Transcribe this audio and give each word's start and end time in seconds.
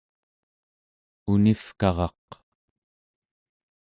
univkaraq 1.33 2.25